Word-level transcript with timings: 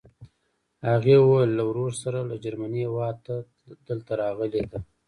هغې 0.89 1.15
ویل 1.19 1.51
له 1.57 1.63
ورور 1.69 1.91
سره 2.03 2.19
له 2.29 2.35
جرمني 2.43 2.81
هېواده 2.85 3.35
دلته 3.87 4.11
راغلې 4.21 4.63
ده. 4.71 4.79